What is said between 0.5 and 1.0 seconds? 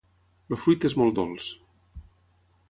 El fruit és